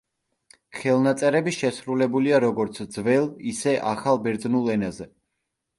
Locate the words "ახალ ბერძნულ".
3.95-4.77